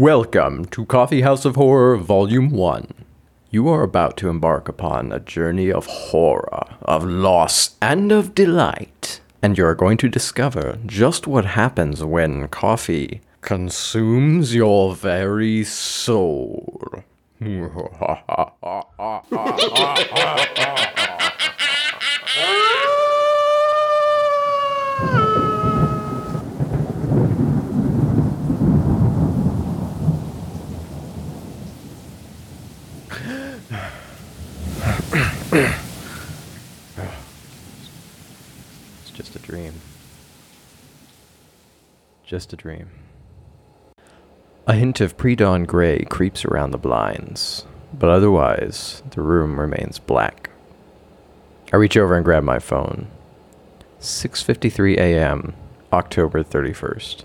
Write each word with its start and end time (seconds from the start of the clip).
Welcome 0.00 0.64
to 0.70 0.86
Coffee 0.86 1.20
House 1.20 1.44
of 1.44 1.56
Horror 1.56 1.98
Volume 1.98 2.48
1. 2.48 2.86
You 3.50 3.68
are 3.68 3.82
about 3.82 4.16
to 4.16 4.30
embark 4.30 4.66
upon 4.66 5.12
a 5.12 5.20
journey 5.20 5.70
of 5.70 5.84
horror, 5.84 6.64
of 6.80 7.04
loss, 7.04 7.76
and 7.82 8.10
of 8.10 8.34
delight. 8.34 9.20
And 9.42 9.58
you 9.58 9.66
are 9.66 9.74
going 9.74 9.98
to 9.98 10.08
discover 10.08 10.78
just 10.86 11.26
what 11.26 11.44
happens 11.44 12.02
when 12.02 12.48
coffee 12.48 13.20
consumes 13.42 14.54
your 14.54 14.94
very 14.94 15.64
soul. 15.64 17.04
It's 35.52 35.70
just 39.12 39.34
a 39.34 39.40
dream. 39.40 39.74
Just 42.30 42.52
a 42.52 42.56
dream. 42.56 42.90
A 44.64 44.74
hint 44.74 45.00
of 45.00 45.16
pre 45.16 45.34
dawn 45.34 45.64
gray 45.64 46.04
creeps 46.04 46.44
around 46.44 46.70
the 46.70 46.78
blinds, 46.78 47.66
but 47.92 48.08
otherwise, 48.08 49.02
the 49.10 49.20
room 49.20 49.58
remains 49.58 49.98
black. 49.98 50.50
I 51.72 51.76
reach 51.76 51.96
over 51.96 52.14
and 52.14 52.24
grab 52.24 52.44
my 52.44 52.60
phone. 52.60 53.08
6:53 53.98 54.96
a.m., 54.96 55.54
October 55.92 56.44
31st. 56.44 57.24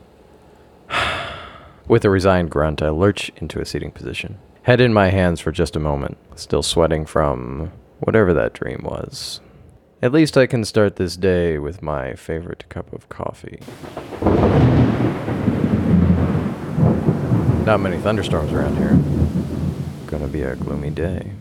With 1.88 2.03
a 2.03 2.09
resigned 2.09 2.50
grunt, 2.50 2.81
I 2.81 2.90
lurch 2.90 3.31
into 3.36 3.62
a 3.62 3.66
seating 3.66 3.92
position. 3.92 4.40
Head 4.64 4.81
in 4.81 4.92
my 4.92 5.09
hands 5.09 5.40
for 5.40 5.52
just 5.52 5.76
a 5.76 5.80
moment, 5.80 6.17
still 6.34 6.64
sweating 6.64 7.06
from 7.06 7.72
whatever 8.00 8.33
that 8.33 8.53
dream 8.53 8.81
was. 8.83 9.39
At 10.06 10.11
least 10.11 10.38
I 10.38 10.45
can 10.45 10.64
start 10.66 10.98
this 10.98 11.17
day 11.17 11.58
with 11.58 11.81
my 11.81 12.14
favorite 12.14 12.70
cup 12.70 12.94
of 12.94 13.09
coffee. 13.09 13.59
Not 17.66 17.80
many 17.80 17.98
thunderstorms 17.98 18.53
around 18.53 18.78
here. 18.78 19.00
Gonna 20.06 20.28
be 20.28 20.44
a 20.44 20.56
gloomy 20.58 20.92
day. 20.92 21.31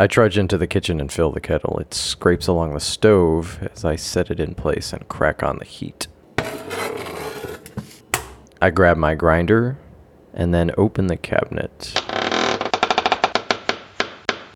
I 0.00 0.08
trudge 0.08 0.36
into 0.36 0.58
the 0.58 0.66
kitchen 0.66 1.00
and 1.00 1.12
fill 1.12 1.30
the 1.30 1.38
kettle. 1.38 1.78
It 1.78 1.94
scrapes 1.94 2.48
along 2.48 2.74
the 2.74 2.80
stove 2.80 3.60
as 3.72 3.84
I 3.84 3.94
set 3.94 4.32
it 4.32 4.40
in 4.40 4.56
place 4.56 4.92
and 4.92 5.06
crack 5.06 5.44
on 5.44 5.58
the 5.58 5.64
heat. 5.64 6.08
I 8.60 8.70
grab 8.70 8.96
my 8.96 9.14
grinder 9.14 9.78
and 10.34 10.52
then 10.52 10.72
open 10.76 11.06
the 11.06 11.16
cabinet. 11.16 11.92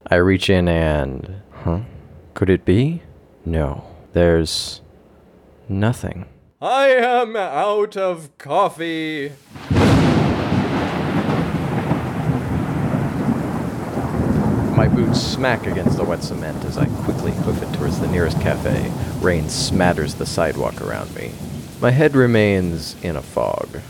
I 0.08 0.16
reach 0.16 0.50
in 0.50 0.66
and. 0.66 1.42
Huh? 1.62 1.82
Could 2.34 2.50
it 2.50 2.64
be? 2.64 3.02
No. 3.44 3.84
There's. 4.12 4.80
nothing. 5.68 6.26
I 6.60 6.88
am 6.88 7.34
out 7.34 7.96
of 7.96 8.36
coffee. 8.38 9.32
My 14.76 14.88
boots 14.88 15.20
smack 15.20 15.66
against 15.66 15.96
the 15.96 16.04
wet 16.04 16.22
cement 16.22 16.64
as 16.64 16.78
I 16.78 16.86
quickly 17.04 17.32
hoof 17.32 17.62
it 17.62 17.72
towards 17.74 18.00
the 18.00 18.08
nearest 18.08 18.40
cafe. 18.40 18.90
Rain 19.20 19.44
smatters 19.44 20.16
the 20.16 20.26
sidewalk 20.26 20.80
around 20.80 21.14
me. 21.14 21.32
My 21.80 21.90
head 21.90 22.14
remains 22.14 22.96
in 23.02 23.16
a 23.16 23.22
fog. 23.22 23.80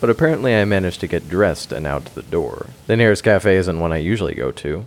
But 0.00 0.10
apparently 0.10 0.54
I 0.54 0.64
managed 0.64 1.00
to 1.00 1.06
get 1.08 1.28
dressed 1.28 1.72
and 1.72 1.86
out 1.86 2.04
the 2.14 2.22
door. 2.22 2.66
The 2.86 2.96
nearest 2.96 3.24
cafe 3.24 3.56
isn't 3.56 3.80
one 3.80 3.92
I 3.92 3.96
usually 3.98 4.34
go 4.34 4.52
to. 4.52 4.86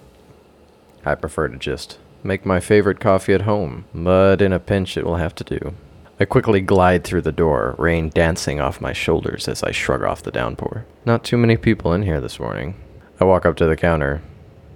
I 1.03 1.15
prefer 1.15 1.47
to 1.49 1.57
just 1.57 1.97
make 2.23 2.45
my 2.45 2.59
favorite 2.59 2.99
coffee 2.99 3.33
at 3.33 3.41
home, 3.41 3.85
but 3.93 4.41
in 4.41 4.53
a 4.53 4.59
pinch 4.59 4.97
it 4.97 5.05
will 5.05 5.17
have 5.17 5.35
to 5.35 5.43
do. 5.43 5.73
I 6.19 6.25
quickly 6.25 6.61
glide 6.61 7.03
through 7.03 7.21
the 7.21 7.31
door, 7.31 7.73
rain 7.79 8.09
dancing 8.09 8.61
off 8.61 8.79
my 8.79 8.93
shoulders 8.93 9.47
as 9.47 9.63
I 9.63 9.71
shrug 9.71 10.03
off 10.03 10.21
the 10.21 10.31
downpour. 10.31 10.85
Not 11.03 11.23
too 11.23 11.37
many 11.37 11.57
people 11.57 11.93
in 11.93 12.03
here 12.03 12.21
this 12.21 12.39
morning. 12.39 12.75
I 13.19 13.23
walk 13.23 13.45
up 13.45 13.55
to 13.57 13.65
the 13.65 13.75
counter. 13.75 14.21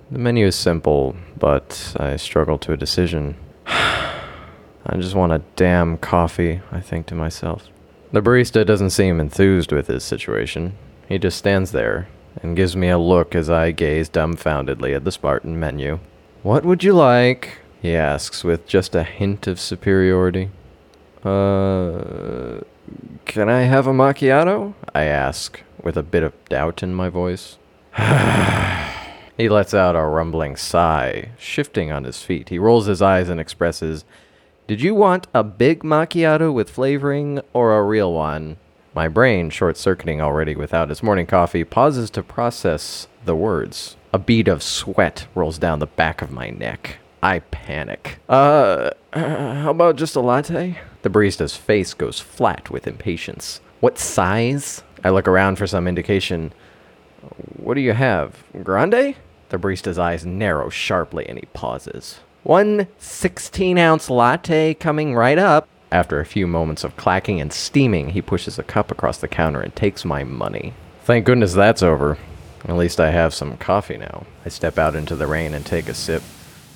The 0.09 0.17
menu 0.17 0.47
is 0.47 0.55
simple, 0.55 1.15
but 1.37 1.95
I 1.99 2.15
struggle 2.15 2.57
to 2.59 2.73
a 2.73 2.77
decision. 2.77 3.35
I 3.67 4.97
just 4.97 5.15
want 5.15 5.33
a 5.33 5.41
damn 5.55 5.97
coffee, 5.97 6.61
I 6.71 6.79
think 6.79 7.05
to 7.07 7.15
myself. 7.15 7.67
The 8.11 8.21
barista 8.21 8.65
doesn't 8.65 8.91
seem 8.91 9.19
enthused 9.19 9.71
with 9.71 9.87
his 9.87 10.03
situation. 10.03 10.77
He 11.07 11.19
just 11.19 11.37
stands 11.37 11.71
there 11.71 12.07
and 12.41 12.55
gives 12.55 12.75
me 12.75 12.89
a 12.89 12.97
look 12.97 13.35
as 13.35 13.49
I 13.49 13.71
gaze 13.71 14.09
dumbfoundedly 14.09 14.95
at 14.95 15.03
the 15.03 15.11
Spartan 15.11 15.59
menu. 15.59 15.99
What 16.45 16.63
would 16.63 16.83
you 16.83 16.93
like? 16.93 17.57
he 17.81 17.95
asks 17.95 18.43
with 18.43 18.67
just 18.67 18.93
a 18.93 19.01
hint 19.01 19.47
of 19.47 19.59
superiority. 19.59 20.51
Uh, 21.23 22.61
can 23.25 23.49
I 23.49 23.61
have 23.61 23.87
a 23.87 23.91
macchiato? 23.91 24.75
I 24.93 25.05
ask 25.05 25.63
with 25.81 25.97
a 25.97 26.03
bit 26.03 26.21
of 26.21 26.33
doubt 26.47 26.83
in 26.83 26.93
my 26.93 27.09
voice. 27.09 27.57
he 29.35 29.49
lets 29.49 29.73
out 29.73 29.95
a 29.95 30.03
rumbling 30.03 30.55
sigh, 30.55 31.31
shifting 31.39 31.91
on 31.91 32.03
his 32.03 32.21
feet. 32.21 32.49
He 32.49 32.59
rolls 32.59 32.85
his 32.85 33.01
eyes 33.01 33.27
and 33.27 33.39
expresses, 33.39 34.05
Did 34.67 34.81
you 34.81 34.93
want 34.93 35.25
a 35.33 35.43
big 35.43 35.81
macchiato 35.81 36.53
with 36.53 36.69
flavoring 36.69 37.41
or 37.53 37.75
a 37.75 37.81
real 37.81 38.13
one? 38.13 38.57
My 38.93 39.07
brain, 39.07 39.49
short 39.49 39.77
circuiting 39.77 40.21
already 40.21 40.55
without 40.55 40.91
its 40.91 41.01
morning 41.01 41.25
coffee, 41.25 41.63
pauses 41.63 42.11
to 42.11 42.21
process 42.21 43.07
the 43.25 43.35
words. 43.35 43.95
A 44.13 44.19
bead 44.19 44.47
of 44.47 44.63
sweat 44.63 45.27
rolls 45.35 45.57
down 45.57 45.79
the 45.79 45.87
back 45.87 46.21
of 46.21 46.31
my 46.31 46.49
neck. 46.49 46.97
I 47.21 47.39
panic. 47.39 48.19
Uh, 48.29 48.91
how 49.13 49.71
about 49.71 49.95
just 49.95 50.15
a 50.15 50.21
latte? 50.21 50.77
The 51.01 51.09
barista's 51.09 51.55
face 51.55 51.93
goes 51.93 52.19
flat 52.19 52.69
with 52.69 52.87
impatience. 52.87 53.61
What 53.79 53.97
size? 53.97 54.83
I 55.03 55.09
look 55.09 55.27
around 55.27 55.57
for 55.57 55.67
some 55.67 55.87
indication. 55.87 56.53
What 57.57 57.73
do 57.73 57.81
you 57.81 57.93
have? 57.93 58.43
Grande? 58.63 59.15
The 59.49 59.57
barista's 59.57 59.99
eyes 59.99 60.25
narrow 60.25 60.69
sharply 60.69 61.27
and 61.27 61.37
he 61.39 61.45
pauses. 61.53 62.19
One 62.43 62.87
16 62.99 63.77
ounce 63.77 64.09
latte 64.09 64.75
coming 64.75 65.15
right 65.15 65.37
up. 65.37 65.67
After 65.91 66.19
a 66.19 66.25
few 66.25 66.45
moments 66.45 66.83
of 66.83 66.97
clacking 66.97 67.41
and 67.41 67.51
steaming, 67.51 68.09
he 68.09 68.21
pushes 68.21 68.59
a 68.59 68.63
cup 68.63 68.91
across 68.91 69.17
the 69.17 69.27
counter 69.27 69.61
and 69.61 69.75
takes 69.75 70.05
my 70.05 70.23
money. 70.23 70.73
Thank 71.03 71.25
goodness 71.25 71.53
that's 71.53 71.81
over. 71.83 72.17
At 72.67 72.77
least 72.77 72.99
I 72.99 73.11
have 73.11 73.33
some 73.33 73.57
coffee 73.57 73.97
now. 73.97 74.25
I 74.43 74.49
step 74.49 74.79
out 74.79 74.95
into 74.95 75.15
the 75.15 75.27
rain 75.27 75.53
and 75.53 75.65
take 75.65 75.87
a 75.87 75.93
sip. 75.93 76.23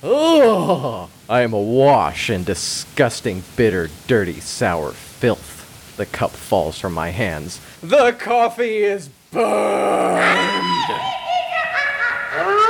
Ugh! 0.03 1.09
I 1.27 1.41
am 1.41 1.53
awash 1.53 2.29
in 2.29 2.43
disgusting, 2.43 3.43
bitter, 3.55 3.89
dirty, 4.07 4.39
sour 4.39 4.91
filth. 4.91 5.95
The 5.97 6.05
cup 6.05 6.31
falls 6.31 6.79
from 6.79 6.93
my 6.93 7.09
hands. 7.09 7.59
The 7.81 8.13
coffee 8.13 8.77
is 8.77 9.09
burned! 9.31 9.45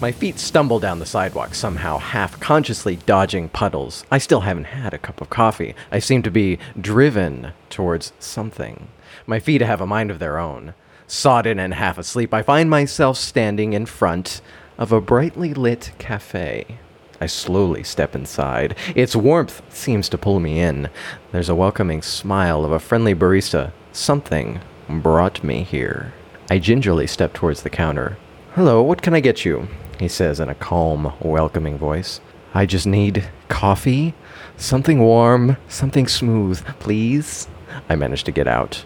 My 0.00 0.12
feet 0.12 0.38
stumble 0.38 0.80
down 0.80 0.98
the 0.98 1.04
sidewalk, 1.04 1.54
somehow 1.54 1.98
half 1.98 2.40
consciously 2.40 2.96
dodging 2.96 3.50
puddles. 3.50 4.06
I 4.10 4.16
still 4.16 4.40
haven't 4.40 4.64
had 4.64 4.94
a 4.94 4.98
cup 4.98 5.20
of 5.20 5.28
coffee. 5.28 5.74
I 5.92 5.98
seem 5.98 6.22
to 6.22 6.30
be 6.30 6.58
driven 6.80 7.52
towards 7.68 8.14
something. 8.18 8.88
My 9.26 9.38
feet 9.38 9.60
have 9.60 9.82
a 9.82 9.86
mind 9.86 10.10
of 10.10 10.18
their 10.18 10.38
own. 10.38 10.72
Sodden 11.06 11.58
and 11.58 11.74
half 11.74 11.98
asleep, 11.98 12.32
I 12.32 12.40
find 12.40 12.70
myself 12.70 13.18
standing 13.18 13.74
in 13.74 13.84
front 13.84 14.40
of 14.78 14.90
a 14.90 15.02
brightly 15.02 15.52
lit 15.52 15.92
cafe. 15.98 16.78
I 17.20 17.26
slowly 17.26 17.82
step 17.82 18.14
inside. 18.14 18.76
Its 18.96 19.14
warmth 19.14 19.60
seems 19.68 20.08
to 20.08 20.16
pull 20.16 20.40
me 20.40 20.60
in. 20.60 20.88
There's 21.30 21.50
a 21.50 21.54
welcoming 21.54 22.00
smile 22.00 22.64
of 22.64 22.72
a 22.72 22.80
friendly 22.80 23.14
barista. 23.14 23.72
Something 23.92 24.60
brought 24.88 25.44
me 25.44 25.62
here. 25.62 26.14
I 26.48 26.58
gingerly 26.58 27.06
step 27.06 27.34
towards 27.34 27.64
the 27.64 27.68
counter. 27.68 28.16
Hello, 28.54 28.80
what 28.80 29.02
can 29.02 29.12
I 29.12 29.20
get 29.20 29.44
you? 29.44 29.68
He 30.00 30.08
says 30.08 30.40
in 30.40 30.48
a 30.48 30.54
calm, 30.54 31.12
welcoming 31.20 31.78
voice. 31.78 32.20
I 32.52 32.66
just 32.66 32.86
need 32.86 33.28
coffee, 33.48 34.14
something 34.56 34.98
warm, 34.98 35.56
something 35.68 36.08
smooth, 36.08 36.64
please. 36.80 37.48
I 37.88 37.94
manage 37.94 38.24
to 38.24 38.32
get 38.32 38.48
out. 38.48 38.84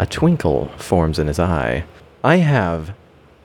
A 0.00 0.06
twinkle 0.06 0.68
forms 0.76 1.18
in 1.18 1.26
his 1.26 1.38
eye. 1.38 1.84
I 2.22 2.36
have 2.36 2.94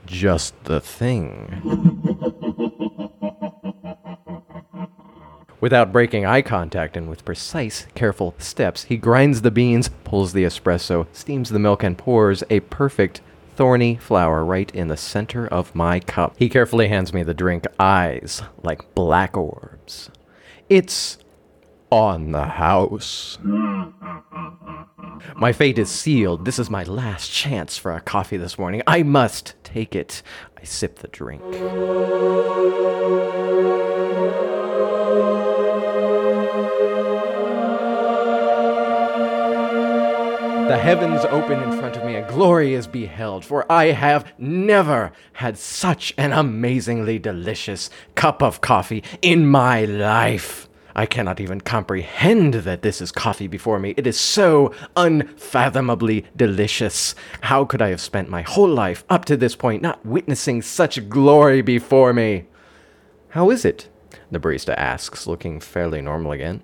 just 0.05 0.63
the 0.63 0.79
thing. 0.79 1.61
Without 5.61 5.91
breaking 5.91 6.25
eye 6.25 6.41
contact 6.41 6.95
and 6.95 7.09
with 7.09 7.25
precise, 7.25 7.85
careful 7.93 8.33
steps, 8.37 8.85
he 8.85 8.95
grinds 8.95 9.41
the 9.41 9.51
beans, 9.51 9.89
pulls 10.05 10.31
the 10.31 10.45
espresso, 10.45 11.05
steams 11.11 11.49
the 11.49 11.59
milk, 11.59 11.83
and 11.83 11.97
pours 11.97 12.43
a 12.49 12.61
perfect 12.61 13.19
thorny 13.59 13.97
flower 13.97 14.45
right 14.45 14.73
in 14.73 14.87
the 14.87 14.95
center 14.95 15.45
of 15.45 15.75
my 15.75 15.99
cup. 15.99 16.33
He 16.39 16.47
carefully 16.47 16.87
hands 16.87 17.11
me 17.11 17.23
the 17.23 17.33
drink, 17.33 17.67
eyes 17.77 18.41
like 18.63 18.95
black 18.95 19.35
orbs. 19.35 20.09
It's 20.69 21.17
on 21.89 22.31
the 22.31 22.45
house. 22.45 23.37
My 25.35 25.51
fate 25.51 25.77
is 25.77 25.89
sealed. 25.89 26.45
This 26.45 26.57
is 26.57 26.69
my 26.69 26.83
last 26.83 27.29
chance 27.29 27.77
for 27.77 27.91
a 27.91 27.99
coffee 27.99 28.37
this 28.37 28.57
morning. 28.57 28.81
I 28.87 29.03
must 29.03 29.55
take 29.65 29.93
it. 29.93 30.23
I 30.57 30.63
sip 30.63 30.99
the 30.99 31.09
drink. 31.09 31.43
The 40.69 40.77
heavens 40.77 41.25
open 41.25 41.63
in 41.63 41.79
front 41.79 41.97
of 41.97 42.05
me, 42.05 42.15
and 42.15 42.27
glory 42.27 42.75
is 42.75 42.85
beheld, 42.85 43.43
for 43.43 43.65
I 43.71 43.85
have 43.85 44.31
never 44.37 45.11
had 45.33 45.57
such 45.57 46.13
an 46.15 46.31
amazingly 46.31 47.17
delicious 47.17 47.89
cup 48.13 48.43
of 48.43 48.61
coffee 48.61 49.03
in 49.23 49.47
my 49.47 49.85
life. 49.85 50.69
I 50.95 51.07
cannot 51.07 51.39
even 51.39 51.59
comprehend 51.59 52.53
that 52.53 52.83
this 52.83 53.01
is 53.01 53.11
coffee 53.11 53.47
before 53.47 53.79
me. 53.79 53.95
It 53.97 54.05
is 54.05 54.19
so 54.19 54.71
unfathomably 54.95 56.27
delicious. 56.35 57.15
How 57.41 57.65
could 57.65 57.81
I 57.81 57.89
have 57.89 57.99
spent 57.99 58.29
my 58.29 58.43
whole 58.43 58.69
life 58.69 59.03
up 59.09 59.25
to 59.25 59.35
this 59.35 59.55
point 59.55 59.81
not 59.81 60.05
witnessing 60.05 60.61
such 60.61 61.09
glory 61.09 61.63
before 61.63 62.13
me? 62.13 62.45
How 63.29 63.49
is 63.49 63.65
it? 63.65 63.89
The 64.29 64.39
barista 64.39 64.75
asks, 64.75 65.25
looking 65.25 65.61
fairly 65.61 66.03
normal 66.03 66.31
again. 66.31 66.61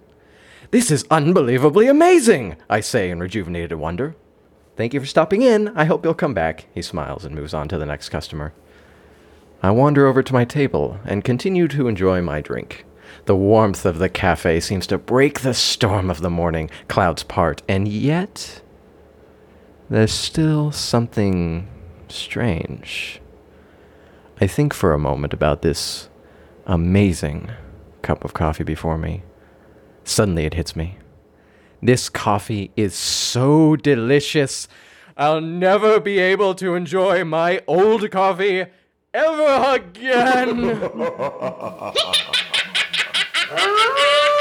This 0.72 0.92
is 0.92 1.06
unbelievably 1.12 1.88
amazing, 1.88 2.58
I 2.70 2.80
say 2.80 3.10
in 3.10 3.20
rejuvenated 3.20 3.78
wonder. 3.78 4.16
Thank 4.76 4.94
you 4.94 5.00
for 5.00 5.06
stopping 5.06 5.42
in. 5.42 5.70
I 5.70 5.86
hope 5.86 6.04
you'll 6.04 6.14
come 6.14 6.34
back. 6.34 6.68
He 6.74 6.82
smiles 6.82 7.24
and 7.24 7.34
moves 7.36 7.54
on 7.54 7.68
to 7.70 7.78
the 7.78 7.86
next 7.86 8.10
customer. 8.10 8.54
I 9.64 9.72
wander 9.72 10.06
over 10.06 10.22
to 10.22 10.34
my 10.34 10.44
table 10.44 11.00
and 11.06 11.24
continue 11.24 11.68
to 11.70 11.88
enjoy 11.88 12.22
my 12.22 12.42
drink. 12.42 12.86
The 13.26 13.36
warmth 13.36 13.86
of 13.86 14.00
the 14.00 14.10
cafe 14.10 14.60
seems 14.60 14.86
to 14.88 14.98
break 14.98 15.40
the 15.40 15.54
storm 15.54 16.10
of 16.10 16.22
the 16.22 16.30
morning. 16.30 16.70
Clouds 16.88 17.24
part, 17.24 17.62
and 17.68 17.88
yet 17.88 18.62
there's 19.90 20.12
still 20.12 20.72
something 20.72 21.68
strange. 22.10 23.22
I 24.42 24.48
think 24.48 24.74
for 24.74 24.94
a 24.94 25.00
moment 25.00 25.34
about 25.34 25.62
this 25.62 26.10
amazing 26.66 27.52
cup 28.02 28.26
of 28.26 28.34
coffee 28.34 28.64
before 28.64 28.98
me. 28.98 29.24
Suddenly 30.06 30.46
it 30.46 30.54
hits 30.54 30.76
me. 30.76 30.98
This 31.82 32.10
coffee 32.10 32.72
is 32.78 32.94
so 32.94 33.76
delicious. 33.76 34.68
I'll 35.18 35.42
never 35.42 36.00
be 36.00 36.20
able 36.20 36.54
to 36.56 36.76
enjoy 36.76 37.26
my 37.26 37.62
old 37.68 38.10
coffee 38.12 38.66
ever 39.14 39.76
again. 39.76 40.70